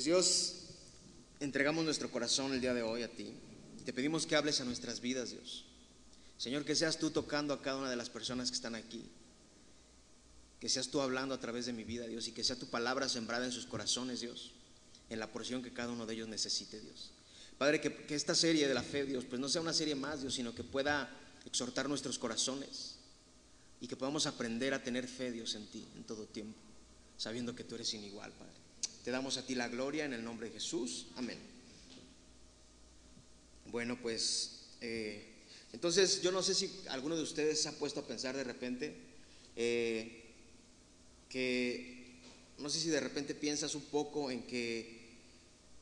[0.00, 0.54] Pues Dios,
[1.40, 3.34] entregamos nuestro corazón el día de hoy a ti.
[3.84, 5.66] Te pedimos que hables a nuestras vidas, Dios.
[6.38, 9.04] Señor, que seas tú tocando a cada una de las personas que están aquí.
[10.58, 13.10] Que seas tú hablando a través de mi vida, Dios, y que sea tu palabra
[13.10, 14.52] sembrada en sus corazones, Dios,
[15.10, 17.10] en la porción que cada uno de ellos necesite, Dios.
[17.58, 20.22] Padre, que, que esta serie de la fe, Dios, pues no sea una serie más,
[20.22, 21.14] Dios, sino que pueda
[21.44, 22.94] exhortar nuestros corazones
[23.82, 26.58] y que podamos aprender a tener fe, Dios, en ti en todo tiempo,
[27.18, 28.59] sabiendo que tú eres inigual, Padre.
[29.04, 31.06] Te damos a ti la gloria en el nombre de Jesús.
[31.16, 31.38] Amén.
[33.66, 35.24] Bueno, pues eh,
[35.72, 38.94] entonces yo no sé si alguno de ustedes se ha puesto a pensar de repente
[39.56, 40.24] eh,
[41.28, 42.18] que,
[42.58, 45.00] no sé si de repente piensas un poco en que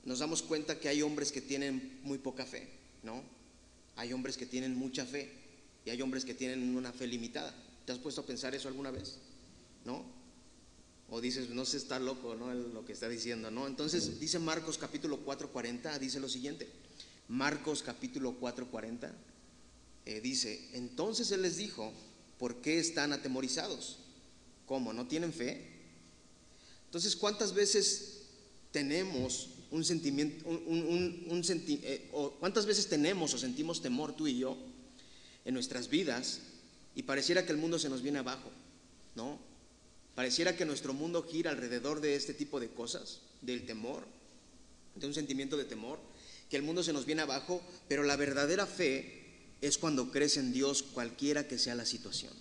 [0.05, 2.69] nos damos cuenta que hay hombres que tienen muy poca fe,
[3.03, 3.23] ¿no?
[3.97, 5.31] Hay hombres que tienen mucha fe
[5.85, 7.55] y hay hombres que tienen una fe limitada.
[7.85, 9.17] ¿Te has puesto a pensar eso alguna vez?
[9.85, 10.05] ¿No?
[11.19, 12.55] O dices, no se está loco, ¿no?
[12.55, 13.67] Lo que está diciendo, ¿no?
[13.67, 16.69] Entonces dice Marcos capítulo 4:40, dice lo siguiente.
[17.27, 19.11] Marcos capítulo 4:40
[20.07, 21.93] eh, dice, entonces él les dijo,
[22.39, 23.99] ¿por qué están atemorizados?
[24.65, 24.93] ¿Cómo?
[24.93, 25.67] ¿No tienen fe?
[26.85, 28.23] Entonces, ¿cuántas veces
[28.71, 34.57] tenemos un sentimiento, un, eh, o cuántas veces tenemos o sentimos temor tú y yo
[35.45, 36.43] en nuestras vidas
[36.95, 38.53] y pareciera que el mundo se nos viene abajo,
[39.17, 39.48] ¿no?
[40.19, 44.03] Pareciera que nuestro mundo gira alrededor de este tipo de cosas, del temor,
[44.97, 46.01] de un sentimiento de temor,
[46.51, 49.23] que el mundo se nos viene abajo, pero la verdadera fe
[49.61, 52.33] es cuando crees en Dios cualquiera que sea la situación.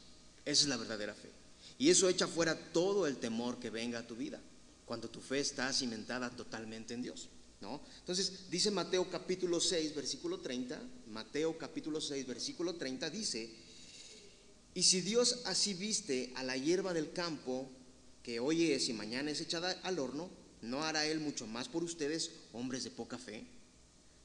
[0.44, 1.30] Esa es la verdadera fe.
[1.78, 4.42] Y eso echa fuera todo el temor que venga a tu vida,
[4.88, 7.30] cuando tu fe está cimentada totalmente en Dios.
[7.62, 7.80] ¿no?
[8.00, 13.52] Entonces, dice Mateo capítulo 6, versículo 30, Mateo capítulo 6, versículo 30, dice,
[14.74, 17.70] y si Dios así viste a la hierba del campo,
[18.24, 20.30] que hoy es y mañana es echada al horno,
[20.62, 23.46] ¿no hará Él mucho más por ustedes, hombres de poca fe?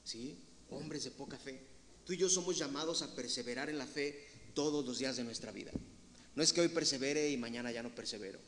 [0.05, 0.37] ¿Sí?
[0.71, 1.61] Hombres de poca fe.
[2.05, 5.53] Tú y yo somos llamados a perseverar en la fe todos los días de nuestra
[5.53, 5.71] vida.
[6.35, 8.39] No es que hoy persevere y mañana ya no persevero.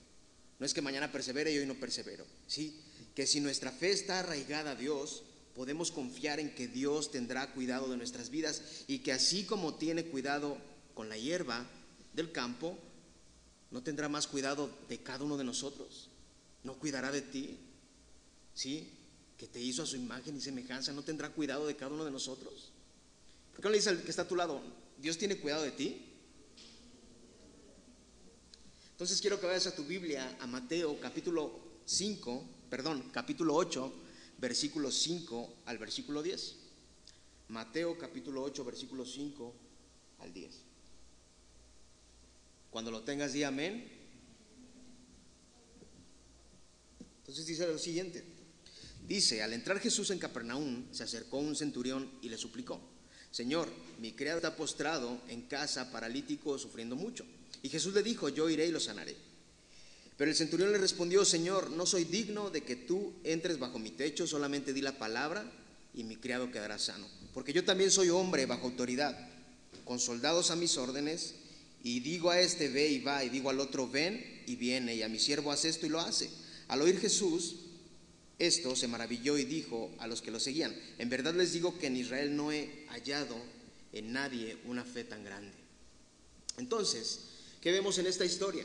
[0.58, 2.26] No es que mañana persevere y hoy no persevero.
[2.46, 2.80] ¿Sí?
[3.14, 5.22] Que si nuestra fe está arraigada a Dios,
[5.54, 10.04] podemos confiar en que Dios tendrá cuidado de nuestras vidas y que así como tiene
[10.06, 10.58] cuidado
[10.94, 11.66] con la hierba,
[12.14, 12.78] del campo,
[13.70, 16.08] no tendrá más cuidado de cada uno de nosotros,
[16.62, 17.58] no cuidará de ti,
[18.54, 18.88] ¿sí?
[19.36, 22.10] Que te hizo a su imagen y semejanza, no tendrá cuidado de cada uno de
[22.10, 22.70] nosotros.
[23.52, 24.60] ¿Por qué no le dice al que está a tu lado,
[24.98, 26.02] Dios tiene cuidado de ti?
[28.92, 33.92] Entonces quiero que vayas a tu Biblia, a Mateo capítulo 5, perdón, capítulo 8,
[34.38, 36.56] versículo 5 al versículo 10.
[37.48, 39.52] Mateo capítulo 8, versículo 5
[40.20, 40.73] al 10.
[42.74, 43.86] Cuando lo tengas, di amén.
[47.20, 48.24] Entonces dice lo siguiente.
[49.06, 52.80] Dice, al entrar Jesús en Capernaum, se acercó un centurión y le suplicó,
[53.30, 53.68] Señor,
[54.00, 57.24] mi criado está postrado en casa, paralítico, sufriendo mucho.
[57.62, 59.14] Y Jesús le dijo, yo iré y lo sanaré.
[60.16, 63.90] Pero el centurión le respondió, Señor, no soy digno de que tú entres bajo mi
[63.92, 65.48] techo, solamente di la palabra
[65.94, 67.06] y mi criado quedará sano.
[67.34, 69.16] Porque yo también soy hombre bajo autoridad,
[69.84, 71.36] con soldados a mis órdenes
[71.84, 75.02] y digo a este, ve y va, y digo al otro, ven y viene, y
[75.02, 76.30] a mi siervo hace esto y lo hace.
[76.66, 77.56] Al oír Jesús
[78.38, 81.86] esto, se maravilló y dijo a los que lo seguían, en verdad les digo que
[81.86, 83.36] en Israel no he hallado
[83.92, 85.52] en nadie una fe tan grande.
[86.56, 87.20] Entonces,
[87.60, 88.64] ¿qué vemos en esta historia?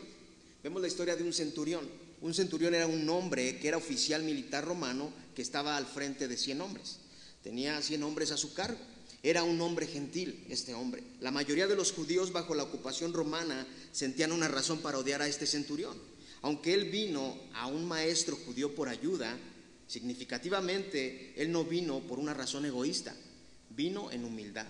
[0.64, 1.88] Vemos la historia de un centurión.
[2.22, 6.38] Un centurión era un hombre que era oficial militar romano que estaba al frente de
[6.38, 6.98] 100 hombres.
[7.44, 8.80] Tenía 100 hombres a su cargo.
[9.22, 11.04] Era un hombre gentil, este hombre.
[11.20, 15.28] La mayoría de los judíos bajo la ocupación romana sentían una razón para odiar a
[15.28, 15.98] este centurión.
[16.42, 19.38] Aunque él vino a un maestro judío por ayuda,
[19.88, 23.14] significativamente él no vino por una razón egoísta,
[23.72, 24.68] vino en humildad.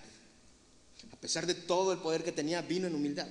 [1.12, 3.28] A pesar de todo el poder que tenía, vino en humildad.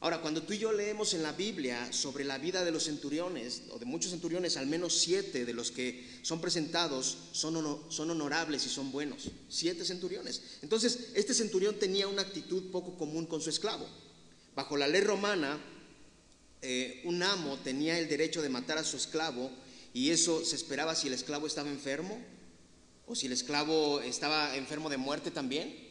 [0.00, 3.62] Ahora, cuando tú y yo leemos en la Biblia sobre la vida de los centuriones,
[3.70, 8.64] o de muchos centuriones, al menos siete de los que son presentados son, son honorables
[8.64, 9.30] y son buenos.
[9.48, 10.58] Siete centuriones.
[10.62, 13.88] Entonces, este centurión tenía una actitud poco común con su esclavo.
[14.54, 15.58] Bajo la ley romana,
[16.62, 19.50] eh, un amo tenía el derecho de matar a su esclavo
[19.92, 22.20] y eso se esperaba si el esclavo estaba enfermo
[23.06, 25.87] o si el esclavo estaba enfermo de muerte también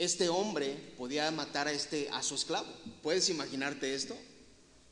[0.00, 2.66] este hombre podía matar a, este, a su esclavo.
[3.02, 4.16] ¿Puedes imaginarte esto?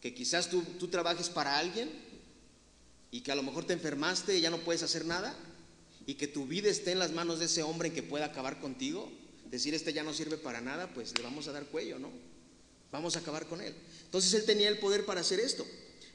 [0.03, 1.91] Que quizás tú, tú trabajes para alguien
[3.11, 5.35] y que a lo mejor te enfermaste y ya no puedes hacer nada
[6.05, 9.11] y que tu vida esté en las manos de ese hombre que pueda acabar contigo.
[9.51, 12.11] Decir, este ya no sirve para nada, pues le vamos a dar cuello, ¿no?
[12.93, 13.75] Vamos a acabar con él.
[14.05, 15.67] Entonces él tenía el poder para hacer esto,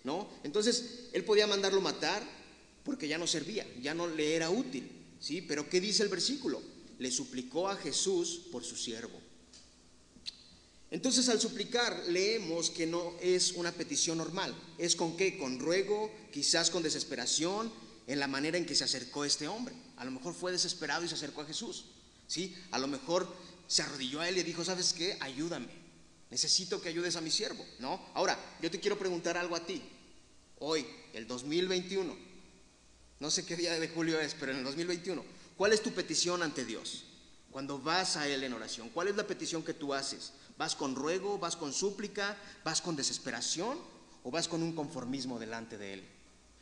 [0.04, 0.30] ¿no?
[0.44, 2.22] Entonces él podía mandarlo matar
[2.84, 4.88] porque ya no servía, ya no le era útil,
[5.19, 5.42] ¿sí?
[5.42, 6.62] Pero ¿qué dice el versículo?
[7.03, 9.19] Le suplicó a Jesús por su siervo.
[10.89, 16.09] Entonces al suplicar leemos que no es una petición normal, es con qué, con ruego,
[16.31, 17.69] quizás con desesperación,
[18.07, 19.75] en la manera en que se acercó este hombre.
[19.97, 21.88] A lo mejor fue desesperado y se acercó a Jesús,
[22.25, 22.55] ¿sí?
[22.71, 23.27] A lo mejor
[23.67, 25.17] se arrodilló a él y dijo, ¿sabes qué?
[25.19, 25.73] Ayúdame,
[26.31, 27.99] necesito que ayudes a mi siervo, ¿no?
[28.13, 29.81] Ahora, yo te quiero preguntar algo a ti,
[30.59, 32.15] hoy, el 2021,
[33.19, 36.44] no sé qué día de julio es, pero en el 2021, ¿cuál es tu petición
[36.44, 37.05] ante Dios?
[37.51, 40.33] Cuando vas a Él en oración, ¿cuál es la petición que tú haces?
[40.57, 43.77] ¿Vas con ruego, vas con súplica, vas con desesperación
[44.23, 46.03] o vas con un conformismo delante de Él?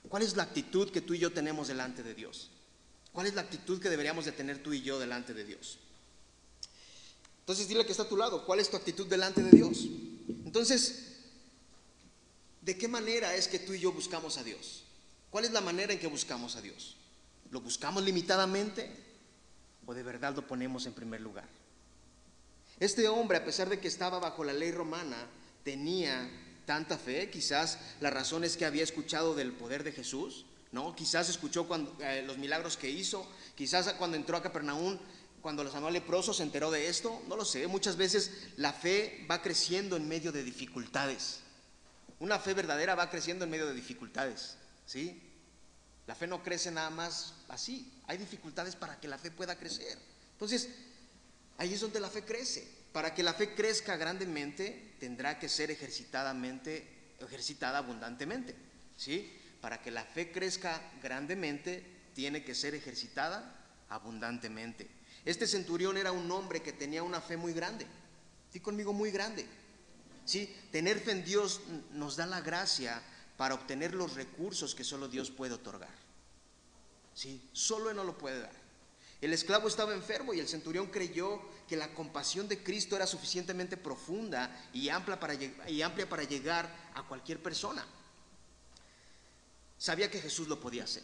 [0.09, 2.49] ¿Cuál es la actitud que tú y yo tenemos delante de Dios?
[3.13, 5.79] ¿Cuál es la actitud que deberíamos de tener tú y yo delante de Dios?
[7.41, 9.87] Entonces dile que está a tu lado, ¿cuál es tu actitud delante de Dios?
[10.45, 11.17] Entonces,
[12.61, 14.83] ¿de qué manera es que tú y yo buscamos a Dios?
[15.29, 16.97] ¿Cuál es la manera en que buscamos a Dios?
[17.51, 18.89] ¿Lo buscamos limitadamente
[19.85, 21.47] o de verdad lo ponemos en primer lugar?
[22.79, 25.27] Este hombre, a pesar de que estaba bajo la ley romana,
[25.63, 26.29] tenía
[26.65, 27.29] tanta fe.
[27.29, 30.95] Quizás la razón es que había escuchado del poder de Jesús, ¿no?
[30.95, 31.67] Quizás escuchó
[31.99, 33.29] eh, los milagros que hizo.
[33.55, 34.97] Quizás cuando entró a Capernaum,
[35.41, 37.21] cuando los sanó leprosos, se enteró de esto.
[37.27, 37.67] No lo sé.
[37.67, 41.41] Muchas veces la fe va creciendo en medio de dificultades.
[42.19, 44.55] Una fe verdadera va creciendo en medio de dificultades,
[44.85, 45.21] ¿sí?
[46.11, 47.89] La fe no crece nada más así.
[48.07, 49.97] Hay dificultades para que la fe pueda crecer.
[50.33, 50.67] Entonces,
[51.61, 52.67] Ahí es donde la fe crece.
[52.91, 58.55] Para que la fe crezca grandemente, tendrá que ser ejercitadamente, ejercitada abundantemente.
[58.97, 59.31] ¿sí?
[59.61, 61.85] Para que la fe crezca grandemente,
[62.15, 64.89] tiene que ser ejercitada abundantemente.
[65.23, 67.85] Este centurión era un hombre que tenía una fe muy grande.
[68.51, 69.45] Sí, conmigo muy grande.
[70.25, 70.51] ¿Sí?
[70.71, 71.61] Tener fe en Dios
[71.91, 73.03] nos da la gracia
[73.37, 76.00] para obtener los recursos que solo Dios puede otorgar.
[77.21, 77.39] ¿Sí?
[77.53, 78.51] Solo Él no lo puede dar.
[79.21, 83.77] El esclavo estaba enfermo y el centurión creyó que la compasión de Cristo era suficientemente
[83.77, 87.85] profunda y amplia para, y amplia para llegar a cualquier persona.
[89.77, 91.03] Sabía que Jesús lo podía hacer.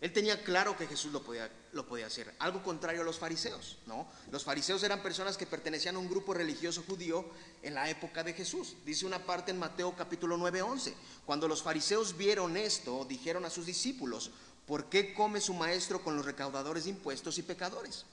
[0.00, 2.32] Él tenía claro que Jesús lo podía, lo podía hacer.
[2.38, 4.06] Algo contrario a los fariseos, ¿no?
[4.30, 7.28] Los fariseos eran personas que pertenecían a un grupo religioso judío
[7.62, 8.76] en la época de Jesús.
[8.86, 10.94] Dice una parte en Mateo capítulo 9, 11.
[11.26, 14.30] Cuando los fariseos vieron esto, dijeron a sus discípulos,
[14.68, 18.04] ¿por qué come su maestro con los recaudadores de impuestos y pecadores?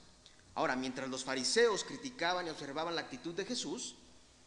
[0.56, 3.96] Ahora, mientras los fariseos criticaban y observaban la actitud de Jesús,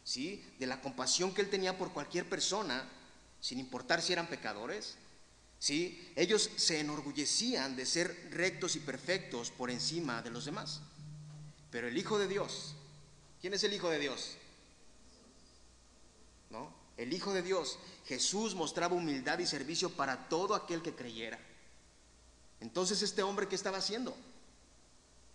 [0.03, 0.43] ¿sí?
[0.57, 2.83] de la compasión que él tenía por cualquier persona,
[3.39, 4.95] sin importar si eran pecadores,
[5.59, 6.11] ¿sí?
[6.15, 10.81] ellos se enorgullecían de ser rectos y perfectos por encima de los demás.
[11.69, 12.73] Pero el Hijo de Dios,
[13.39, 14.35] ¿quién es el Hijo de Dios?
[16.49, 16.73] ¿No?
[16.97, 17.77] El Hijo de Dios,
[18.07, 21.39] Jesús mostraba humildad y servicio para todo aquel que creyera.
[22.61, 24.15] Entonces, ¿este hombre qué estaba haciendo?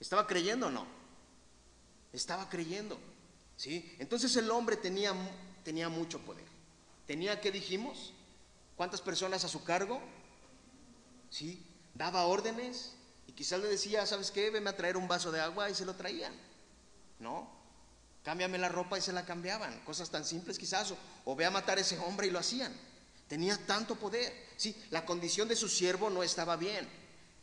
[0.00, 0.86] ¿Estaba creyendo o no?
[2.12, 2.98] Estaba creyendo.
[3.56, 3.94] ¿Sí?
[3.98, 5.14] Entonces el hombre tenía,
[5.64, 6.44] tenía mucho poder.
[7.06, 8.12] Tenía, ¿qué dijimos?
[8.76, 10.00] ¿Cuántas personas a su cargo?
[11.30, 11.64] ¿Sí?
[11.94, 12.94] Daba órdenes
[13.26, 14.50] y quizás le decía, ¿sabes qué?
[14.50, 16.34] Veme a traer un vaso de agua y se lo traían.
[17.20, 17.48] ¿No?
[18.24, 19.80] Cámbiame la ropa y se la cambiaban.
[19.84, 20.90] Cosas tan simples quizás.
[20.90, 22.74] O, o ve a matar a ese hombre y lo hacían.
[23.28, 24.32] Tenía tanto poder.
[24.56, 26.88] Sí, la condición de su siervo no estaba bien.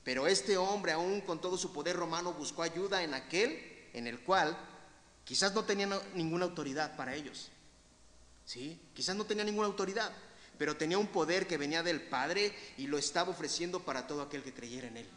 [0.04, 4.20] Pero este hombre, aún con todo su poder romano, buscó ayuda en aquel en el
[4.22, 4.58] cual
[5.24, 7.50] quizás no tenía ninguna autoridad para ellos.
[8.46, 8.80] ¿Sí?
[8.94, 10.12] Quizás no tenía ninguna autoridad,
[10.58, 14.44] pero tenía un poder que venía del Padre y lo estaba ofreciendo para todo aquel
[14.44, 15.10] que creyera en él.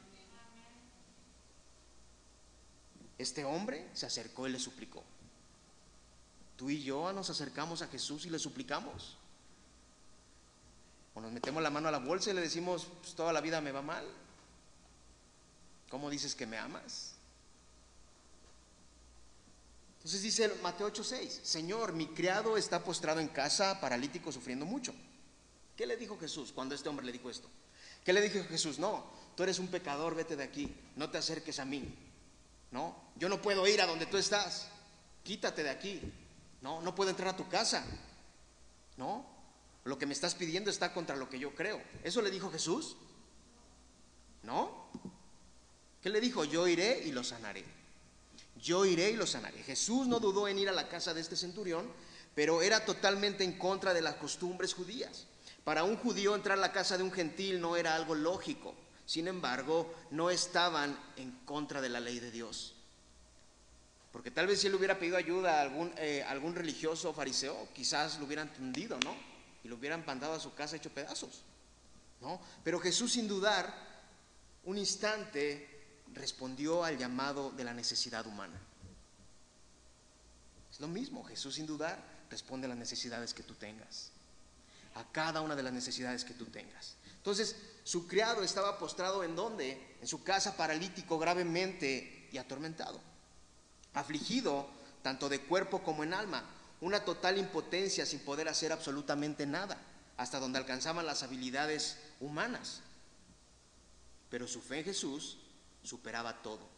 [3.16, 5.02] Este hombre se acercó y le suplicó.
[6.56, 9.16] Tú y yo nos acercamos a Jesús y le suplicamos.
[11.14, 13.60] O nos metemos la mano a la bolsa y le decimos, pues toda la vida
[13.60, 14.04] me va mal.
[15.94, 17.12] ¿Cómo dices que me amas?
[19.98, 24.92] Entonces dice Mateo 8:6, Señor, mi criado está postrado en casa, paralítico, sufriendo mucho.
[25.76, 27.48] ¿Qué le dijo Jesús cuando este hombre le dijo esto?
[28.04, 28.80] ¿Qué le dijo Jesús?
[28.80, 31.94] No, tú eres un pecador, vete de aquí, no te acerques a mí.
[32.72, 34.66] No, yo no puedo ir a donde tú estás,
[35.22, 36.00] quítate de aquí.
[36.60, 37.84] No, no puedo entrar a tu casa.
[38.96, 39.24] No,
[39.84, 41.80] lo que me estás pidiendo está contra lo que yo creo.
[42.02, 42.96] ¿Eso le dijo Jesús?
[44.42, 44.90] ¿No?
[46.04, 46.44] ¿Qué le dijo?
[46.44, 47.64] Yo iré y lo sanaré.
[48.62, 49.62] Yo iré y lo sanaré.
[49.62, 51.90] Jesús no dudó en ir a la casa de este centurión,
[52.34, 55.24] pero era totalmente en contra de las costumbres judías.
[55.64, 58.74] Para un judío entrar a la casa de un gentil no era algo lógico.
[59.06, 62.74] Sin embargo, no estaban en contra de la ley de Dios.
[64.12, 68.26] Porque tal vez si él hubiera pedido ayuda a algún, eh, religioso fariseo, quizás lo
[68.26, 69.16] hubieran tundido, ¿no?
[69.64, 71.44] Y lo hubieran mandado a su casa hecho pedazos.
[72.20, 72.38] ¿no?
[72.62, 73.94] Pero Jesús sin dudar,
[74.64, 75.73] un instante
[76.14, 78.58] respondió al llamado de la necesidad humana.
[80.70, 84.10] Es lo mismo, Jesús sin dudar responde a las necesidades que tú tengas,
[84.94, 86.96] a cada una de las necesidades que tú tengas.
[87.16, 89.96] Entonces, su criado estaba postrado en donde?
[90.00, 93.00] En su casa paralítico gravemente y atormentado,
[93.92, 94.68] afligido
[95.02, 96.44] tanto de cuerpo como en alma,
[96.80, 99.80] una total impotencia sin poder hacer absolutamente nada,
[100.16, 102.80] hasta donde alcanzaban las habilidades humanas.
[104.30, 105.38] Pero su fe en Jesús
[105.84, 106.68] superaba todo,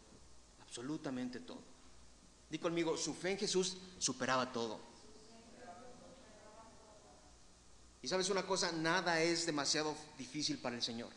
[0.61, 1.63] absolutamente todo.
[2.51, 4.81] Di conmigo, su fe en Jesús superaba todo.
[8.03, 11.11] Y sabes una cosa, nada es demasiado difícil para el Señor,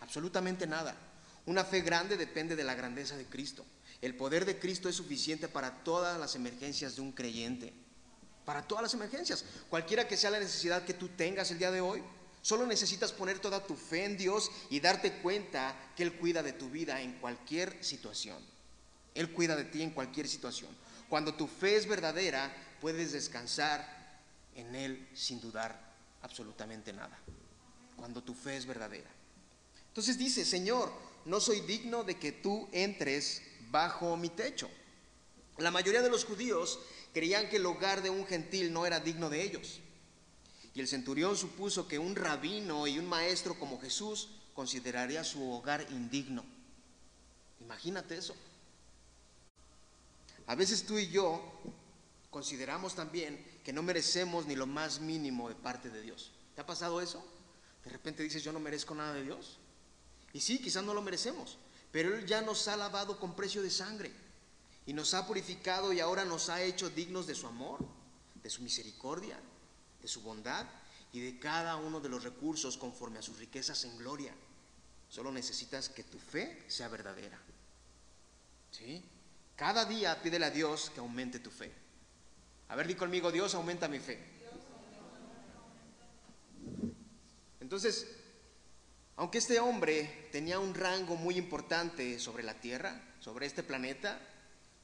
[0.00, 0.96] absolutamente nada.
[1.46, 3.64] Una fe grande depende de la grandeza de Cristo.
[4.00, 7.72] El poder de Cristo es suficiente para todas las emergencias de un creyente.
[8.44, 9.44] Para todas las emergencias.
[9.68, 12.02] Cualquiera que sea la necesidad que tú tengas el día de hoy,
[12.42, 16.52] solo necesitas poner toda tu fe en Dios y darte cuenta que Él cuida de
[16.52, 18.38] tu vida en cualquier situación.
[19.14, 20.70] Él cuida de ti en cualquier situación.
[21.08, 24.20] Cuando tu fe es verdadera, puedes descansar
[24.54, 25.78] en Él sin dudar
[26.22, 27.18] absolutamente nada.
[27.96, 29.10] Cuando tu fe es verdadera.
[29.88, 30.92] Entonces dice, Señor,
[31.24, 34.70] no soy digno de que tú entres bajo mi techo.
[35.58, 36.80] La mayoría de los judíos
[37.12, 39.80] creían que el hogar de un gentil no era digno de ellos.
[40.74, 45.86] Y el centurión supuso que un rabino y un maestro como Jesús consideraría su hogar
[45.90, 46.44] indigno.
[47.60, 48.34] Imagínate eso.
[50.46, 51.42] A veces tú y yo
[52.30, 56.32] consideramos también que no merecemos ni lo más mínimo de parte de Dios.
[56.54, 57.24] ¿Te ha pasado eso?
[57.84, 59.58] De repente dices, yo no merezco nada de Dios.
[60.32, 61.58] Y sí, quizás no lo merecemos,
[61.90, 64.12] pero Él ya nos ha lavado con precio de sangre
[64.86, 67.84] y nos ha purificado y ahora nos ha hecho dignos de su amor,
[68.42, 69.38] de su misericordia,
[70.02, 70.66] de su bondad
[71.12, 74.34] y de cada uno de los recursos conforme a sus riquezas en gloria.
[75.08, 77.38] Solo necesitas que tu fe sea verdadera.
[78.70, 79.02] ¿Sí?
[79.56, 81.70] Cada día pídele a Dios que aumente tu fe.
[82.68, 84.18] A ver, di conmigo, Dios aumenta mi fe.
[87.60, 88.08] Entonces,
[89.16, 94.18] aunque este hombre tenía un rango muy importante sobre la tierra, sobre este planeta,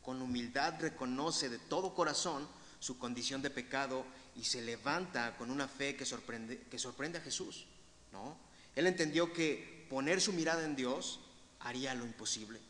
[0.03, 2.47] con humildad reconoce de todo corazón
[2.79, 4.05] su condición de pecado
[4.39, 7.67] y se levanta con una fe que sorprende, que sorprende a Jesús.
[8.13, 8.37] ¿no?
[8.77, 11.21] Él entendió que poner su mirada en Dios
[11.59, 12.61] haría lo imposible.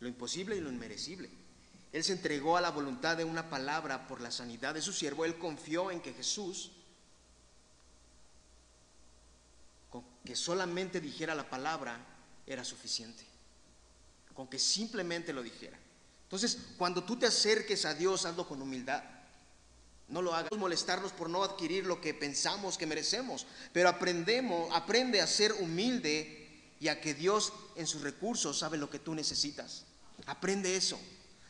[0.00, 1.30] Lo imposible y lo inmerecible.
[1.92, 5.24] Él se entregó a la voluntad de una palabra por la sanidad de su siervo.
[5.24, 6.72] Él confió en que Jesús
[9.90, 12.00] con que solamente dijera la palabra
[12.46, 13.24] era suficiente,
[14.34, 15.78] con que simplemente lo dijera.
[16.24, 19.04] Entonces, cuando tú te acerques a Dios, hazlo con humildad.
[20.12, 25.22] No lo hagas molestarnos por no adquirir lo que pensamos que merecemos, pero aprendemos, aprende
[25.22, 29.86] a ser humilde y a que Dios en sus recursos sabe lo que tú necesitas.
[30.26, 31.00] Aprende eso,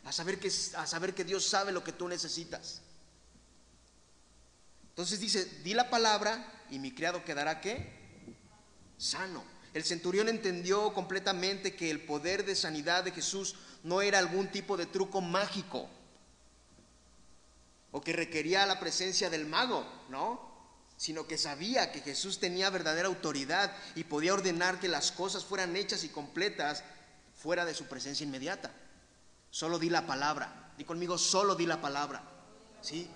[0.05, 2.83] a saber que, a saber que Dios sabe lo que tú necesitas.
[4.91, 8.01] Entonces dice, di la palabra y mi criado quedará qué?
[8.97, 9.43] sano.
[9.75, 14.77] El centurión entendió completamente que el poder de sanidad de Jesús no era algún tipo
[14.77, 15.91] de truco mágico
[17.93, 20.51] o que requería la presencia del mago, ¿no?
[20.97, 25.77] Sino que sabía que Jesús tenía verdadera autoridad y podía ordenar que las cosas fueran
[25.77, 26.83] hechas y completas
[27.37, 28.73] fuera de su presencia inmediata.
[29.51, 30.73] Solo di la palabra.
[30.77, 32.23] Di conmigo, solo di la palabra.
[32.81, 33.09] ¿Sí?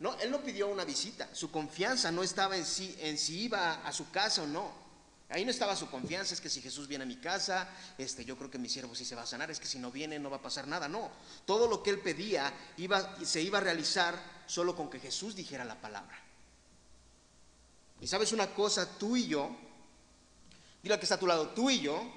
[0.00, 1.28] No, él no pidió una visita.
[1.32, 4.87] Su confianza no estaba en sí, en si iba a su casa o no.
[5.30, 7.68] Ahí no estaba su confianza, es que si Jesús viene a mi casa,
[7.98, 9.90] este, yo creo que mi siervo sí se va a sanar, es que si no
[9.90, 10.88] viene no va a pasar nada.
[10.88, 11.10] No,
[11.44, 15.66] todo lo que él pedía iba, se iba a realizar solo con que Jesús dijera
[15.66, 16.18] la palabra.
[18.00, 19.54] Y sabes una cosa, tú y yo,
[20.82, 22.10] dile que está a tu lado, tú y yo,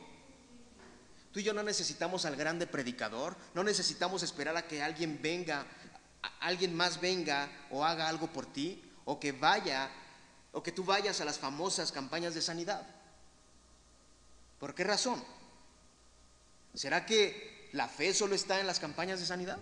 [1.34, 5.66] tú y yo no necesitamos al grande predicador, no necesitamos esperar a que alguien venga,
[6.40, 9.92] alguien más venga o haga algo por ti, o que vaya,
[10.54, 13.01] o que tú vayas a las famosas campañas de sanidad.
[14.62, 15.22] ¿Por qué razón?
[16.76, 19.58] ¿Será que la fe solo está en las campañas de sanidad?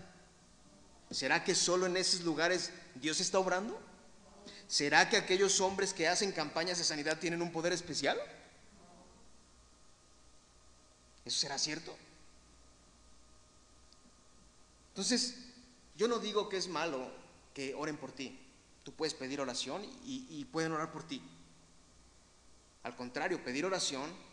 [1.09, 3.79] ¿Será que solo en esos lugares Dios está obrando?
[4.67, 8.19] ¿Será que aquellos hombres que hacen campañas de sanidad tienen un poder especial?
[11.23, 11.95] ¿Eso será cierto?
[14.89, 15.35] Entonces,
[15.95, 17.09] yo no digo que es malo
[17.53, 18.37] que oren por ti.
[18.83, 21.21] Tú puedes pedir oración y, y pueden orar por ti.
[22.83, 24.28] Al contrario, pedir oración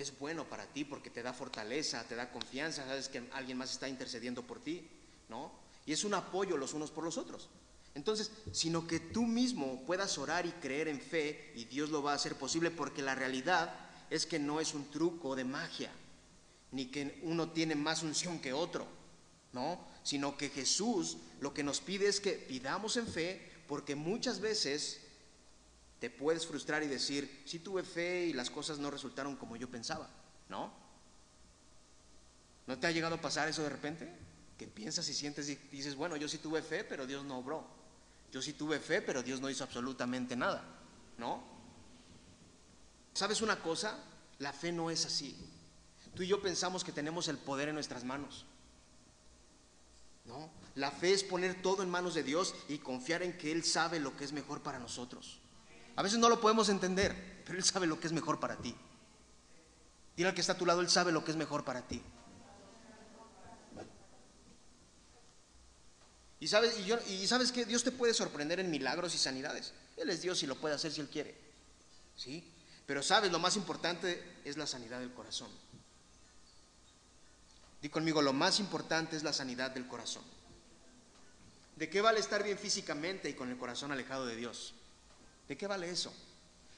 [0.00, 3.72] es bueno para ti porque te da fortaleza, te da confianza, sabes que alguien más
[3.72, 4.88] está intercediendo por ti,
[5.28, 5.52] ¿no?
[5.86, 7.48] Y es un apoyo los unos por los otros.
[7.94, 12.12] Entonces, sino que tú mismo puedas orar y creer en fe y Dios lo va
[12.12, 13.74] a hacer posible porque la realidad
[14.10, 15.90] es que no es un truco de magia,
[16.70, 18.86] ni que uno tiene más unción que otro,
[19.52, 19.84] ¿no?
[20.04, 25.00] Sino que Jesús lo que nos pide es que pidamos en fe porque muchas veces
[26.00, 29.68] te puedes frustrar y decir, sí tuve fe y las cosas no resultaron como yo
[29.68, 30.08] pensaba,
[30.48, 30.72] ¿no?
[32.66, 34.12] ¿No te ha llegado a pasar eso de repente?
[34.56, 37.66] Que piensas y sientes y dices, bueno, yo sí tuve fe, pero Dios no obró.
[38.30, 40.62] Yo sí tuve fe, pero Dios no hizo absolutamente nada,
[41.16, 41.42] ¿no?
[43.14, 43.98] ¿Sabes una cosa?
[44.38, 45.34] La fe no es así.
[46.14, 48.44] Tú y yo pensamos que tenemos el poder en nuestras manos.
[50.26, 50.50] ¿No?
[50.74, 53.98] La fe es poner todo en manos de Dios y confiar en que Él sabe
[53.98, 55.40] lo que es mejor para nosotros.
[55.98, 58.72] A veces no lo podemos entender, pero Él sabe lo que es mejor para ti.
[60.16, 62.00] Dile al que está a tu lado, Él sabe lo que es mejor para ti.
[66.38, 66.78] Y sabes,
[67.08, 69.72] y, sabes que Dios te puede sorprender en milagros y sanidades.
[69.96, 71.36] Él es Dios y lo puede hacer si Él quiere.
[72.14, 72.48] ¿Sí?
[72.86, 75.50] Pero sabes, lo más importante es la sanidad del corazón.
[77.82, 80.22] Di conmigo, lo más importante es la sanidad del corazón.
[81.74, 84.74] ¿De qué vale estar bien físicamente y con el corazón alejado de Dios?
[85.48, 86.12] ¿De qué vale eso?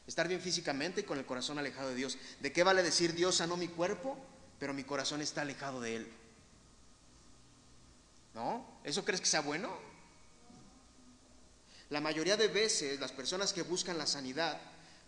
[0.06, 2.16] Estar bien físicamente y con el corazón alejado de Dios.
[2.40, 4.16] ¿De qué vale decir Dios sanó mi cuerpo,
[4.58, 6.12] pero mi corazón está alejado de Él?
[8.34, 8.80] ¿No?
[8.84, 9.76] ¿Eso crees que sea bueno?
[11.90, 14.60] La mayoría de veces las personas que buscan la sanidad,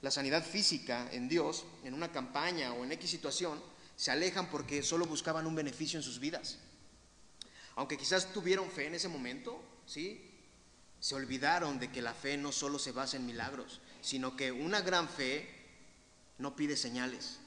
[0.02, 3.62] la sanidad física en Dios, en una campaña o en X situación,
[3.94, 6.58] se alejan porque solo buscaban un beneficio en sus vidas.
[7.76, 10.31] Aunque quizás tuvieron fe en ese momento, ¿sí?
[11.02, 14.82] Se olvidaron de que la fe no solo se basa en milagros, sino que una
[14.82, 15.48] gran fe
[16.38, 17.40] no pide señales,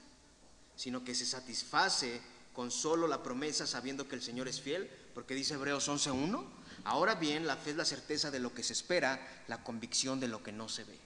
[0.76, 2.20] sino que se satisface
[2.52, 6.44] con solo la promesa sabiendo que el Señor es fiel, porque dice Hebreos 11.1,
[6.84, 10.28] ahora bien la fe es la certeza de lo que se espera, la convicción de
[10.28, 10.98] lo que no se ve.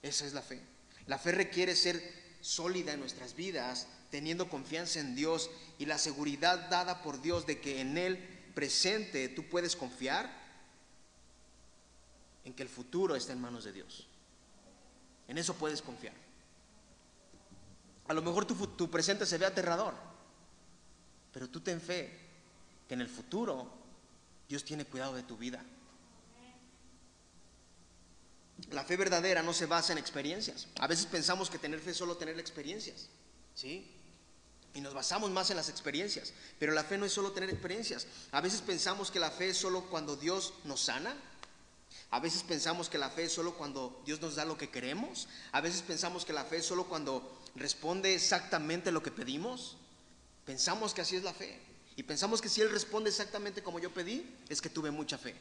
[0.00, 0.62] Esa es la fe.
[1.06, 2.02] La fe requiere ser
[2.40, 7.60] sólida en nuestras vidas, teniendo confianza en Dios y la seguridad dada por Dios de
[7.60, 10.30] que en Él presente tú puedes confiar
[12.44, 14.06] en que el futuro está en manos de Dios.
[15.28, 16.14] En eso puedes confiar.
[18.08, 19.94] A lo mejor tu, presente se ve aterrador,
[21.32, 22.18] pero tú ten fe
[22.88, 23.70] que en el futuro
[24.48, 25.64] Dios tiene cuidado de tu vida.
[28.70, 30.68] La fe verdadera no se basa en experiencias.
[30.78, 33.08] A veces pensamos que tener fe es solo tener experiencias.
[33.54, 33.90] ¿Sí?
[34.74, 36.32] Y nos basamos más en las experiencias.
[36.58, 38.06] Pero la fe no es solo tener experiencias.
[38.30, 41.14] A veces pensamos que la fe es solo cuando Dios nos sana.
[42.10, 45.28] A veces pensamos que la fe es solo cuando Dios nos da lo que queremos.
[45.52, 49.76] A veces pensamos que la fe es solo cuando responde exactamente lo que pedimos.
[50.44, 51.60] Pensamos que así es la fe.
[51.96, 55.34] Y pensamos que si Él responde exactamente como yo pedí, es que tuve mucha fe.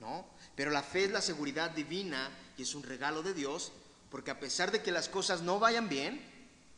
[0.00, 0.26] ¿No?
[0.54, 3.72] Pero la fe es la seguridad divina y es un regalo de Dios,
[4.10, 6.20] porque a pesar de que las cosas no vayan bien,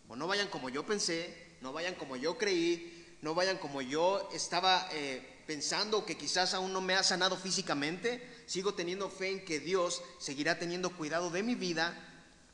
[0.09, 4.29] o no vayan como yo pensé, no vayan como yo creí, no vayan como yo
[4.33, 9.45] estaba eh, pensando que quizás aún no me ha sanado físicamente, sigo teniendo fe en
[9.45, 12.09] que Dios seguirá teniendo cuidado de mi vida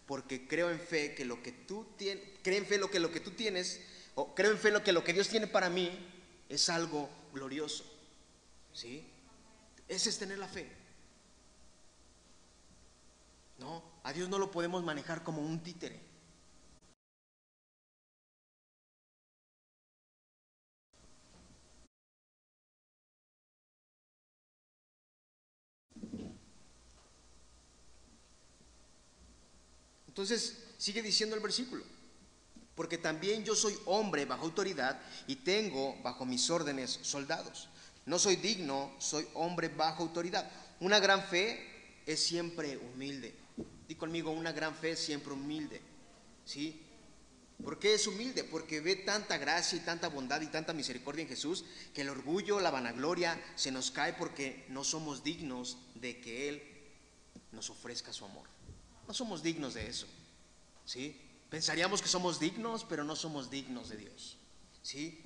[0.07, 3.11] porque creo en fe que lo que tú tienes, creo en fe lo que lo
[3.11, 3.81] que tú tienes,
[4.15, 5.91] o creo en fe lo que lo que Dios tiene para mí
[6.49, 7.85] es algo glorioso.
[8.73, 9.07] ¿Sí?
[9.87, 10.71] Ese es tener la fe.
[13.59, 15.99] No, a Dios no lo podemos manejar como un títere.
[30.19, 31.85] Entonces, sigue diciendo el versículo,
[32.75, 37.69] porque también yo soy hombre bajo autoridad y tengo bajo mis órdenes soldados.
[38.05, 40.51] No soy digno, soy hombre bajo autoridad.
[40.81, 43.33] Una gran fe es siempre humilde.
[43.87, 45.81] Di conmigo, una gran fe es siempre humilde.
[46.45, 46.83] ¿Sí?
[47.63, 48.43] ¿Por qué es humilde?
[48.43, 52.59] Porque ve tanta gracia y tanta bondad y tanta misericordia en Jesús que el orgullo,
[52.59, 56.63] la vanagloria se nos cae porque no somos dignos de que Él
[57.53, 58.58] nos ofrezca su amor.
[59.09, 60.07] No somos dignos de eso.
[60.85, 61.19] ¿Sí?
[61.49, 64.37] Pensaríamos que somos dignos, pero no somos dignos de Dios.
[64.83, 65.25] ¿Sí?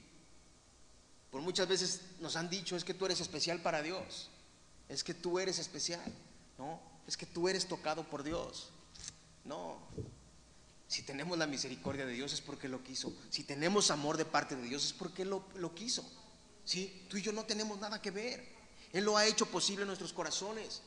[1.32, 4.30] Por muchas veces nos han dicho, es que tú eres especial para Dios.
[4.88, 6.12] Es que tú eres especial.
[6.58, 8.70] No, es que tú eres tocado por Dios.
[9.44, 9.78] No.
[10.86, 13.12] Si tenemos la misericordia de Dios es porque lo quiso.
[13.30, 16.04] Si tenemos amor de parte de Dios es porque lo, lo quiso.
[16.64, 17.04] ¿Sí?
[17.08, 18.46] Tú y yo no tenemos nada que ver.
[18.92, 20.82] Él lo ha hecho posible en nuestros corazones.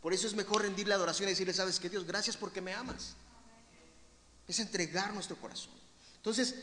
[0.00, 3.14] Por eso es mejor rendirle adoración y decirle, sabes que Dios, gracias porque me amas.
[4.48, 5.74] Es entregar nuestro corazón.
[6.16, 6.54] Entonces,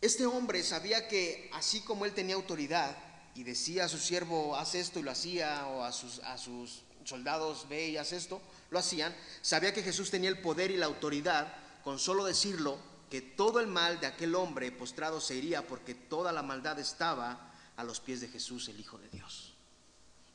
[0.00, 2.96] este hombre sabía que así como él tenía autoridad,
[3.34, 6.82] y decía a su siervo, haz esto y lo hacía, o a sus, a sus
[7.04, 8.40] soldados, ve y haz esto,
[8.70, 12.78] lo hacían, sabía que Jesús tenía el poder y la autoridad, con solo decirlo,
[13.10, 17.52] que todo el mal de aquel hombre postrado se iría porque toda la maldad estaba
[17.76, 19.53] a los pies de Jesús, el Hijo de Dios.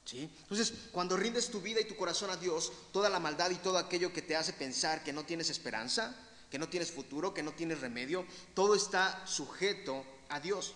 [0.09, 0.27] ¿Sí?
[0.41, 3.77] Entonces, cuando rindes tu vida y tu corazón a Dios, toda la maldad y todo
[3.77, 6.15] aquello que te hace pensar que no tienes esperanza,
[6.49, 10.73] que no tienes futuro, que no tienes remedio, todo está sujeto a Dios,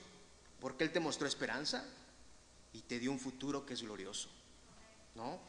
[0.59, 1.83] porque Él te mostró esperanza
[2.73, 4.29] y te dio un futuro que es glorioso.
[5.15, 5.39] ¿No?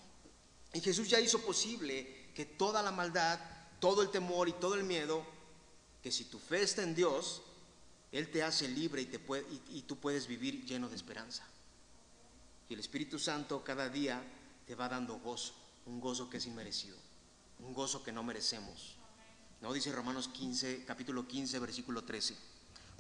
[0.72, 3.38] Y Jesús ya hizo posible que toda la maldad,
[3.80, 5.26] todo el temor y todo el miedo,
[6.02, 7.42] que si tu fe está en Dios,
[8.12, 11.46] Él te hace libre y, te puede, y, tú puedes vivir lleno de esperanza.
[12.74, 14.20] El Espíritu Santo cada día
[14.66, 15.54] te va dando gozo,
[15.86, 16.96] un gozo que es inmerecido,
[17.60, 18.96] un gozo que no merecemos.
[19.60, 19.72] ¿No?
[19.72, 22.34] Dice Romanos 15, capítulo 15, versículo 13.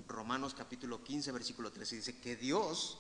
[0.06, 1.96] Romanos capítulo 15, versículo 13.
[1.96, 2.98] Dice que Dios,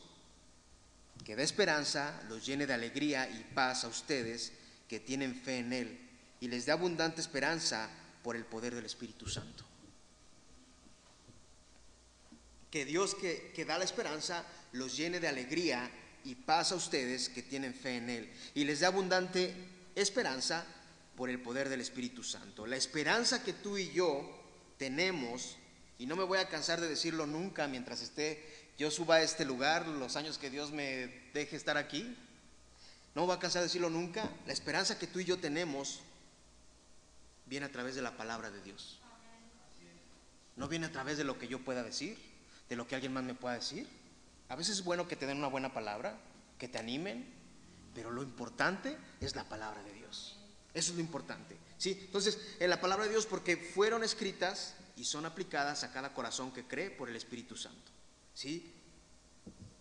[1.24, 4.52] que da esperanza, los llene de alegría y paz a ustedes
[4.88, 6.10] que tienen fe en Él
[6.40, 7.88] y les dé abundante esperanza
[8.24, 9.62] por el poder del Espíritu Santo.
[12.72, 15.88] Que Dios que, que da la esperanza los llene de alegría
[16.24, 19.54] y paz a ustedes que tienen fe en Él y les dé abundante
[19.94, 20.64] esperanza
[21.16, 22.66] por el poder del Espíritu Santo.
[22.66, 24.28] La esperanza que tú y yo
[24.78, 25.56] tenemos,
[25.98, 28.42] y no me voy a cansar de decirlo nunca mientras esté
[28.76, 32.16] yo suba a este lugar, los años que Dios me deje estar aquí,
[33.14, 36.00] no me voy a cansar de decirlo nunca, la esperanza que tú y yo tenemos
[37.46, 38.98] viene a través de la palabra de Dios.
[40.56, 42.18] No viene a través de lo que yo pueda decir,
[42.68, 43.88] de lo que alguien más me pueda decir.
[44.48, 46.18] A veces es bueno que te den una buena palabra,
[46.58, 47.32] que te animen,
[47.94, 50.36] pero lo importante es la palabra de Dios.
[50.74, 51.56] Eso es lo importante.
[51.78, 51.98] ¿sí?
[52.00, 56.52] Entonces, en la palabra de Dios, porque fueron escritas y son aplicadas a cada corazón
[56.52, 57.92] que cree por el Espíritu Santo.
[58.34, 58.72] ¿sí?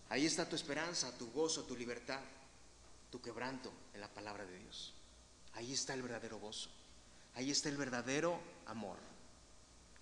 [0.08, 2.20] Ahí está tu esperanza, tu gozo, tu libertad,
[3.10, 4.94] tu quebranto en la palabra de Dios.
[5.54, 6.70] Ahí está el verdadero gozo.
[7.34, 8.98] Ahí está el verdadero amor.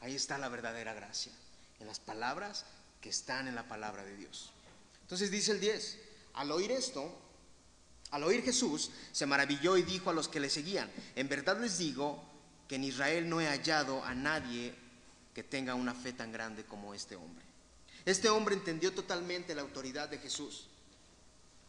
[0.00, 1.32] Ahí está la verdadera gracia.
[1.80, 2.66] En las palabras
[3.02, 4.52] que están en la palabra de Dios.
[5.02, 5.98] Entonces dice el 10,
[6.34, 7.14] al oír esto,
[8.12, 11.76] al oír Jesús, se maravilló y dijo a los que le seguían, en verdad les
[11.76, 12.22] digo
[12.68, 14.74] que en Israel no he hallado a nadie
[15.34, 17.44] que tenga una fe tan grande como este hombre.
[18.04, 20.68] Este hombre entendió totalmente la autoridad de Jesús.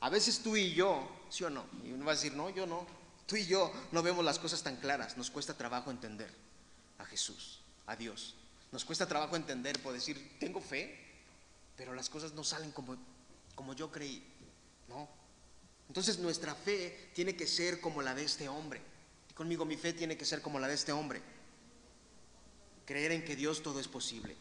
[0.02, 2.68] A veces tú y yo, sí o no, y uno va a decir, no, yo
[2.68, 2.86] no,
[3.26, 6.30] tú y yo no vemos las cosas tan claras, nos cuesta trabajo entender
[7.00, 8.36] a Jesús, a Dios.
[8.72, 11.03] Nos cuesta trabajo entender, por decir, tengo fe,
[11.76, 12.98] pero las cosas no salen como,
[13.56, 14.24] como yo creí,
[14.88, 15.08] ¿no?
[15.88, 18.82] Entonces nuestra fe tiene que ser como la de este hombre.
[19.36, 21.22] Conmigo mi fe tiene que ser como la de este hombre.
[22.86, 24.36] Creer en que Dios todo es posible.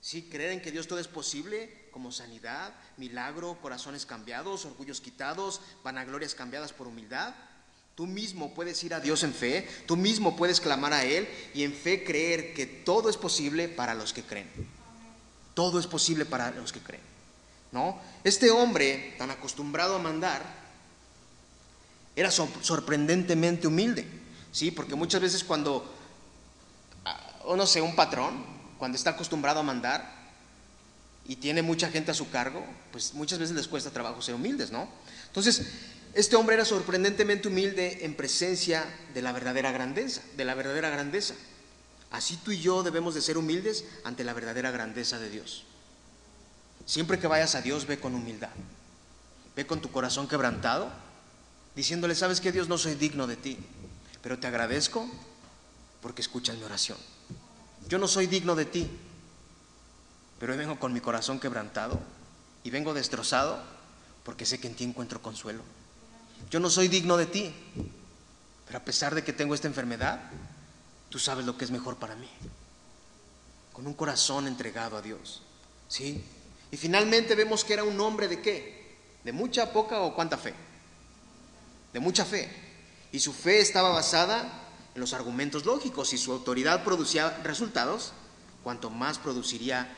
[0.00, 5.60] Sí, creer en que Dios todo es posible, como sanidad, milagro, corazones cambiados, orgullos quitados,
[5.82, 7.34] vanaglorias cambiadas por humildad.
[7.96, 11.64] Tú mismo puedes ir a Dios en fe, tú mismo puedes clamar a Él y
[11.64, 14.77] en fe creer que todo es posible para los que creen.
[15.58, 17.02] Todo es posible para los que creen.
[17.72, 18.00] ¿No?
[18.22, 20.40] Este hombre, tan acostumbrado a mandar,
[22.14, 24.06] era sorprendentemente humilde,
[24.52, 24.70] ¿sí?
[24.70, 25.92] Porque muchas veces cuando,
[27.04, 28.46] ah, o no sé, un patrón,
[28.78, 30.08] cuando está acostumbrado a mandar
[31.26, 34.70] y tiene mucha gente a su cargo, pues muchas veces les cuesta trabajo ser humildes,
[34.70, 34.88] ¿no?
[35.26, 35.72] Entonces,
[36.14, 41.34] este hombre era sorprendentemente humilde en presencia de la verdadera grandeza, de la verdadera grandeza.
[42.10, 45.64] Así tú y yo debemos de ser humildes ante la verdadera grandeza de Dios.
[46.86, 48.50] Siempre que vayas a Dios, ve con humildad.
[49.54, 50.90] Ve con tu corazón quebrantado,
[51.76, 53.58] diciéndole, sabes que Dios no soy digno de ti,
[54.22, 55.08] pero te agradezco
[56.00, 56.96] porque escuchas mi oración.
[57.88, 58.88] Yo no soy digno de ti,
[60.38, 61.98] pero vengo con mi corazón quebrantado
[62.62, 63.62] y vengo destrozado
[64.24, 65.62] porque sé que en ti encuentro consuelo.
[66.50, 67.54] Yo no soy digno de ti,
[68.66, 70.20] pero a pesar de que tengo esta enfermedad,
[71.08, 72.28] tú sabes lo que es mejor para mí.
[73.72, 75.42] Con un corazón entregado a Dios.
[75.88, 76.22] ¿Sí?
[76.70, 78.96] Y finalmente vemos que era un hombre de qué?
[79.24, 80.54] ¿De mucha, poca o cuánta fe?
[81.92, 82.50] De mucha fe.
[83.12, 86.08] Y su fe estaba basada en los argumentos lógicos.
[86.08, 88.12] Si su autoridad producía resultados,
[88.62, 89.88] cuanto más produciría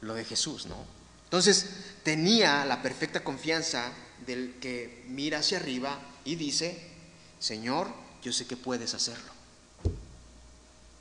[0.00, 0.76] lo de Jesús, ¿no?
[1.24, 1.66] Entonces
[2.02, 3.92] tenía la perfecta confianza
[4.26, 6.90] del que mira hacia arriba y dice,
[7.38, 7.88] Señor,
[8.22, 9.39] yo sé que puedes hacerlo.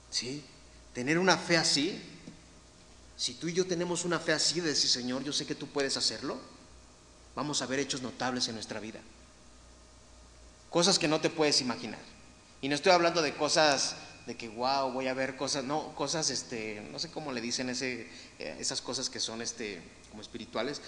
[0.10, 0.44] ¿Sí?
[0.94, 2.02] Tener una fe así
[3.20, 5.68] si tú y yo tenemos una fe así de decir, Señor, yo sé que tú
[5.68, 6.40] puedes hacerlo,
[7.36, 9.02] vamos a ver hechos notables en nuestra vida.
[10.70, 12.00] Cosas que no te puedes imaginar.
[12.62, 16.30] Y no estoy hablando de cosas de que, wow, voy a ver cosas, no, cosas,
[16.30, 18.08] este, no sé cómo le dicen ese,
[18.40, 20.82] eh, esas cosas que son este, como espirituales.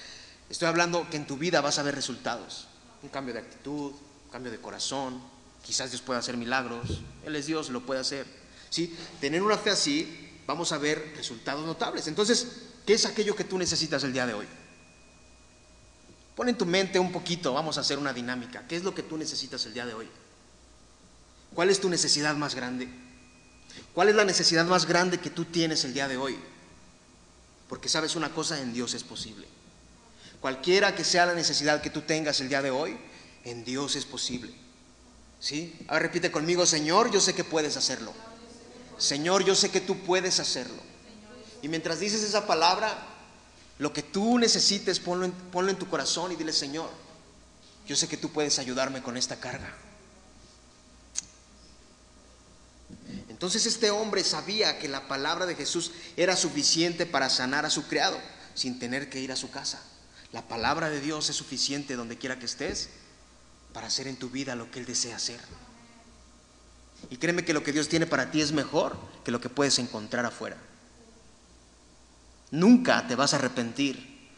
[0.50, 2.70] Estoy hablando que en tu vida vas a ver resultados.
[3.04, 5.22] Un cambio de actitud, un cambio de corazón.
[5.64, 7.02] Quizás Dios pueda hacer milagros.
[7.26, 8.41] Él es Dios, lo puede hacer.
[8.72, 8.98] ¿Sí?
[9.20, 12.08] Tener una fe así, vamos a ver resultados notables.
[12.08, 12.48] Entonces,
[12.86, 14.48] ¿qué es aquello que tú necesitas el día de hoy?
[16.36, 18.66] Pon en tu mente un poquito, vamos a hacer una dinámica.
[18.68, 20.08] ¿Qué es lo que tú necesitas el día de hoy?
[21.54, 22.88] ¿Cuál es tu necesidad más grande?
[23.94, 26.40] ¿Cuál es la necesidad más grande que tú tienes el día de hoy?
[27.68, 29.48] Porque sabes una cosa, en Dios es posible.
[30.40, 32.98] Cualquiera que sea la necesidad que tú tengas el día de hoy,
[33.44, 34.54] en Dios es posible.
[35.42, 35.76] ¿Sí?
[35.90, 38.14] Ahora repite conmigo, Señor, yo sé que puedes hacerlo.
[39.02, 40.80] Señor, yo sé que tú puedes hacerlo.
[41.64, 42.96] Y mientras dices esa palabra,
[43.80, 46.88] lo que tú necesites, ponlo en, tu corazón y dile, Señor,
[47.88, 49.74] yo sé que tú puedes ayudarme con esta carga.
[53.28, 57.88] Entonces este hombre sabía que la palabra de Jesús era suficiente para sanar a su
[57.88, 58.20] criado
[58.54, 59.82] sin tener que ir a su casa.
[60.32, 62.90] La palabra de Dios es suficiente donde quiera que estés
[63.74, 65.40] para hacer en tu vida lo que Él desea hacer.
[67.12, 69.78] Y créeme que lo que Dios tiene para ti es mejor que lo que puedes
[69.80, 70.56] encontrar afuera.
[72.52, 74.30] Nunca te vas a arrepentir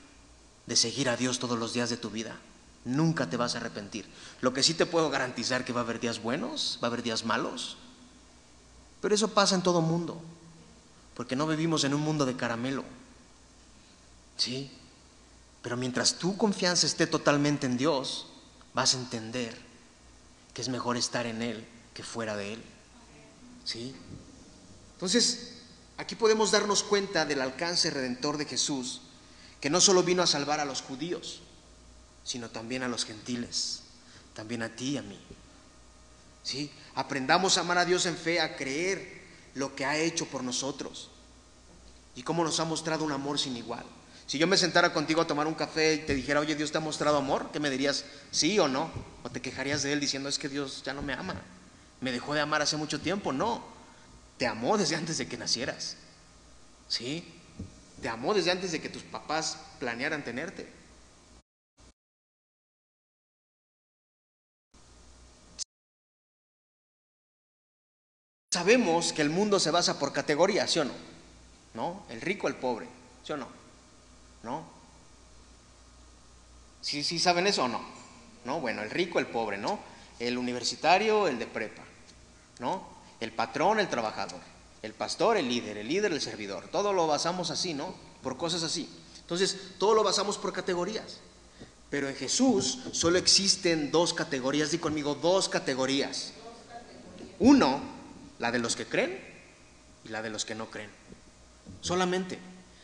[0.65, 2.36] de seguir a Dios todos los días de tu vida.
[2.83, 4.09] Nunca te vas a arrepentir.
[4.41, 7.03] Lo que sí te puedo garantizar que va a haber días buenos, va a haber
[7.03, 7.77] días malos,
[9.01, 10.19] pero eso pasa en todo mundo,
[11.13, 12.83] porque no vivimos en un mundo de caramelo.
[14.36, 14.71] ¿Sí?
[15.62, 18.25] Pero mientras tu confianza esté totalmente en Dios,
[18.73, 19.55] vas a entender
[20.55, 22.63] que es mejor estar en Él que fuera de Él.
[23.65, 23.95] ¿Sí?
[24.93, 25.53] Entonces,
[25.97, 29.01] aquí podemos darnos cuenta del alcance redentor de Jesús,
[29.62, 31.41] que no solo vino a salvar a los judíos,
[32.23, 33.82] sino también a los gentiles,
[34.34, 35.19] también a ti y a mí.
[36.43, 36.71] ¿Sí?
[36.95, 39.23] Aprendamos a amar a Dios en fe, a creer
[39.56, 41.10] lo que ha hecho por nosotros
[42.15, 43.86] y cómo nos ha mostrado un amor sin igual.
[44.25, 46.77] Si yo me sentara contigo a tomar un café y te dijera, oye, Dios te
[46.77, 48.06] ha mostrado amor, ¿qué me dirías?
[48.32, 48.89] ¿Sí o no?
[49.23, 51.41] ¿O te quejarías de Él diciendo, es que Dios ya no me ama?
[52.03, 53.31] Me dejó de amar hace mucho tiempo.
[53.31, 53.63] No,
[54.37, 55.95] te amó desde antes de que nacieras.
[56.89, 57.23] ¿Sí?
[58.01, 60.69] Te amó desde antes de que tus papás planearan tenerte.
[68.51, 70.93] Sabemos que el mundo se basa por categorías, ¿sí o no?
[71.73, 72.05] ¿No?
[72.09, 72.85] El rico, el pobre,
[73.23, 73.47] ¿sí o no?
[74.43, 74.65] ¿No?
[76.81, 77.81] ¿Sí, sí saben eso o no?
[78.43, 78.59] ¿No?
[78.59, 79.79] Bueno, el rico, el pobre, ¿no?
[80.19, 81.83] El universitario, el de prepa,
[82.63, 82.82] ¿no?
[83.19, 84.39] El patrón, el trabajador.
[84.82, 86.67] El pastor, el líder, el líder, el servidor.
[86.69, 87.93] Todo lo basamos así, ¿no?
[88.23, 88.89] Por cosas así.
[89.21, 91.19] Entonces, todo lo basamos por categorías.
[91.89, 96.34] Pero en Jesús solo existen dos categorías, di conmigo, dos categorías.
[97.39, 97.82] Uno
[98.39, 99.19] la de los que creen
[100.04, 100.89] y la de los que no creen.
[101.82, 102.39] Solamente,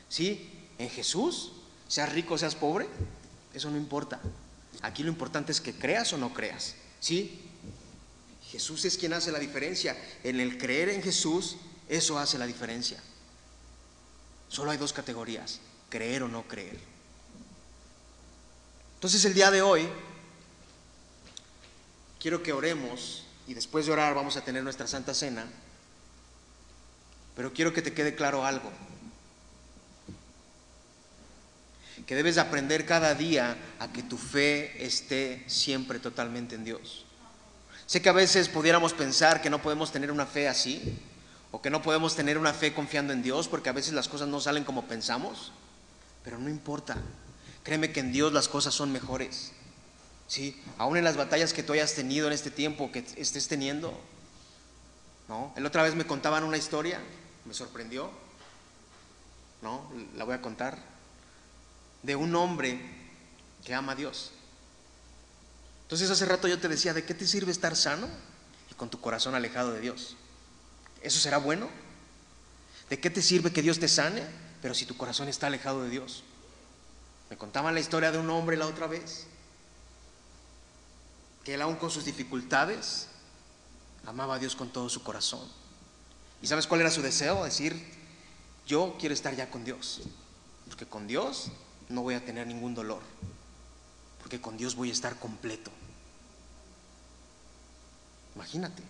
[0.07, 0.51] ¿sí?
[0.77, 1.53] En Jesús,
[1.87, 2.87] seas rico seas pobre,
[3.53, 4.19] eso no importa.
[4.81, 7.48] Aquí lo importante es que creas o no creas, ¿sí?
[8.51, 9.95] Jesús es quien hace la diferencia.
[10.23, 11.57] En el creer en Jesús,
[11.87, 12.99] eso hace la diferencia.
[14.47, 15.59] Solo hay dos categorías,
[15.89, 16.79] creer o no creer.
[18.95, 19.87] Entonces el día de hoy,
[22.19, 25.47] quiero que oremos y después de orar vamos a tener nuestra Santa Cena.
[27.35, 28.71] Pero quiero que te quede claro algo.
[32.07, 37.05] Que debes aprender cada día a que tu fe esté siempre totalmente en Dios.
[37.89, 40.95] Sé que a veces pudiéramos pensar que no podemos tener una fe así,
[41.49, 44.27] o que no podemos tener una fe confiando en Dios, porque a veces las cosas
[44.27, 45.51] no salen como pensamos,
[46.23, 46.97] pero no importa.
[47.63, 49.53] Créeme que en Dios las cosas son mejores.
[50.27, 50.61] ¿sí?
[50.77, 53.99] Aún en las batallas que tú hayas tenido en este tiempo, que estés teniendo,
[55.27, 55.51] ¿no?
[55.55, 57.01] El otra vez me contaban una historia,
[57.45, 58.11] me sorprendió,
[59.63, 59.91] ¿no?
[60.15, 60.77] La voy a contar,
[62.03, 62.79] de un hombre
[63.65, 64.31] que ama a Dios.
[65.89, 68.07] Entonces hace rato yo te decía, ¿de qué te sirve estar sano
[68.69, 70.17] y con tu corazón alejado de Dios?
[71.01, 71.67] ¿Eso será bueno?
[72.91, 74.21] ¿De qué te sirve que Dios te sane,
[74.61, 76.23] pero si tu corazón está alejado de Dios?
[77.31, 79.25] Me contaban la historia de un hombre la otra vez
[81.43, 83.07] que él aún con sus dificultades
[84.05, 85.47] amaba a Dios con todo su corazón.
[86.43, 87.43] ¿Y sabes cuál era su deseo?
[87.45, 87.83] Decir,
[88.67, 90.01] yo quiero estar ya con Dios,
[90.67, 91.51] porque con Dios
[91.87, 93.01] no voy a tener ningún dolor,
[94.29, 95.71] porque con Dios voy a estar completo.
[98.35, 98.83] Imagínate.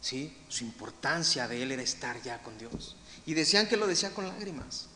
[0.00, 0.38] ¿Sí?
[0.48, 2.94] Su importancia de él era estar ya con Dios.
[3.26, 4.86] Y decían que lo decía con lágrimas,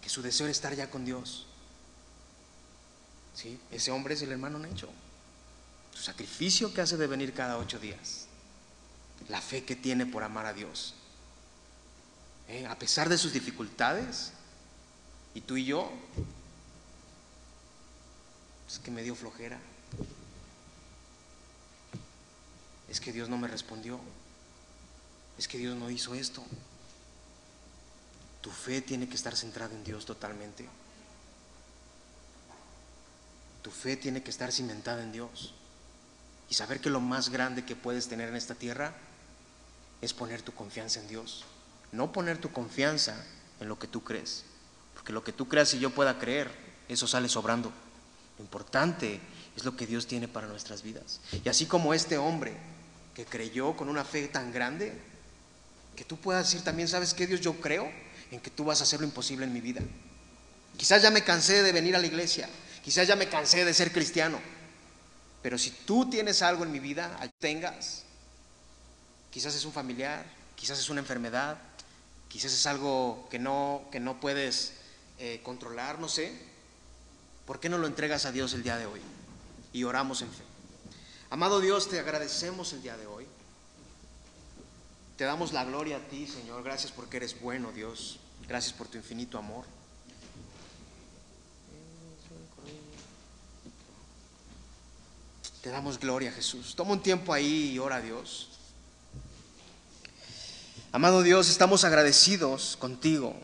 [0.00, 1.48] que su deseo era estar ya con Dios.
[3.34, 3.58] ¿Sí?
[3.72, 4.88] Ese hombre es el hermano Necho.
[5.92, 8.26] Su sacrificio que hace de venir cada ocho días.
[9.28, 10.94] La fe que tiene por amar a Dios.
[12.46, 12.64] ¿Eh?
[12.66, 14.34] A pesar de sus dificultades,
[15.34, 15.92] Y tú y yo,
[18.78, 19.58] es que me dio flojera.
[22.88, 23.98] Es que Dios no me respondió.
[25.36, 26.44] Es que Dios no hizo esto.
[28.40, 30.68] Tu fe tiene que estar centrada en Dios totalmente.
[33.62, 35.54] Tu fe tiene que estar cimentada en Dios.
[36.48, 38.94] Y saber que lo más grande que puedes tener en esta tierra
[40.00, 41.44] es poner tu confianza en Dios.
[41.90, 43.26] No poner tu confianza
[43.58, 44.44] en lo que tú crees.
[44.94, 46.48] Porque lo que tú creas y yo pueda creer,
[46.88, 47.72] eso sale sobrando.
[48.38, 49.20] Lo importante
[49.56, 51.20] es lo que Dios tiene para nuestras vidas.
[51.44, 52.56] Y así como este hombre
[53.14, 54.96] que creyó con una fe tan grande,
[55.96, 57.40] que tú puedas decir también, ¿sabes qué Dios?
[57.40, 57.90] Yo creo
[58.30, 59.80] en que tú vas a hacer lo imposible en mi vida.
[60.76, 62.48] Quizás ya me cansé de venir a la iglesia,
[62.84, 64.38] quizás ya me cansé de ser cristiano,
[65.42, 68.04] pero si tú tienes algo en mi vida, tengas,
[69.30, 70.24] quizás es un familiar,
[70.54, 71.58] quizás es una enfermedad,
[72.28, 74.74] quizás es algo que no, que no puedes
[75.18, 76.32] eh, controlar, no sé,
[77.48, 79.00] ¿por qué no lo entregas a Dios el día de hoy?
[79.72, 80.42] Y oramos en fe.
[81.30, 83.26] Amado Dios, te agradecemos el día de hoy.
[85.16, 86.62] Te damos la gloria a ti, Señor.
[86.62, 88.18] Gracias porque eres bueno, Dios.
[88.46, 89.64] Gracias por tu infinito amor.
[95.62, 96.74] Te damos gloria, Jesús.
[96.76, 98.50] Toma un tiempo ahí y ora a Dios.
[100.92, 103.34] Amado Dios, estamos agradecidos contigo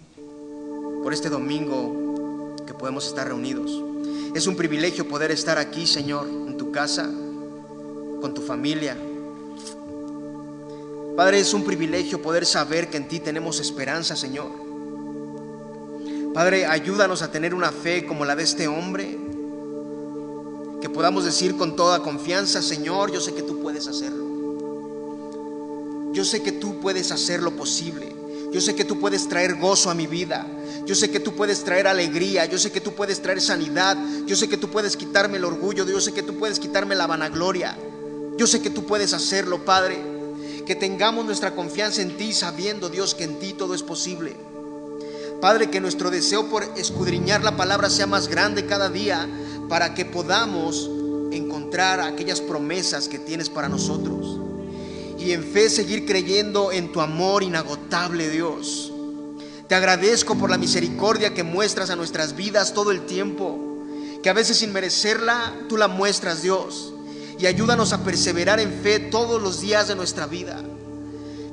[1.03, 3.84] por este domingo que podemos estar reunidos.
[4.35, 7.05] Es un privilegio poder estar aquí, Señor, en tu casa,
[8.21, 8.97] con tu familia.
[11.17, 14.51] Padre, es un privilegio poder saber que en ti tenemos esperanza, Señor.
[16.35, 19.17] Padre, ayúdanos a tener una fe como la de este hombre,
[20.81, 24.25] que podamos decir con toda confianza, Señor, yo sé que tú puedes hacerlo.
[26.13, 28.13] Yo sé que tú puedes hacer lo posible.
[28.55, 30.47] Yo sé que tú puedes traer gozo a mi vida.
[30.87, 32.45] Yo sé que tú puedes traer alegría.
[32.45, 33.97] Yo sé que tú puedes traer sanidad.
[34.29, 35.85] Yo sé que tú puedes quitarme el orgullo.
[35.85, 37.77] Yo sé que tú puedes quitarme la vanagloria.
[38.37, 39.99] Yo sé que tú puedes hacerlo, Padre.
[40.65, 44.37] Que tengamos nuestra confianza en ti, sabiendo, Dios, que en ti todo es posible.
[45.41, 49.29] Padre, que nuestro deseo por escudriñar la palabra sea más grande cada día
[49.69, 50.89] para que podamos
[51.33, 54.44] encontrar aquellas promesas que tienes para nosotros
[55.25, 58.93] y en fe seguir creyendo en tu amor inagotable, Dios.
[59.67, 63.59] Te agradezco por la misericordia que muestras a nuestras vidas todo el tiempo,
[64.23, 66.93] que a veces sin merecerla tú la muestras, Dios.
[67.39, 70.63] Y ayúdanos a perseverar en fe todos los días de nuestra vida.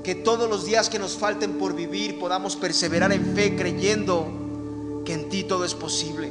[0.03, 5.13] Que todos los días que nos falten por vivir podamos perseverar en fe creyendo que
[5.13, 6.29] en ti todo es posible.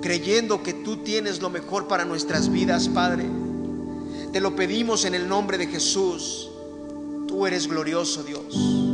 [0.00, 3.24] Creyendo que tú tienes lo mejor para nuestras vidas, Padre.
[4.32, 6.48] Te lo pedimos en el nombre de Jesús.
[7.32, 8.91] Tú eres glorioso Dios.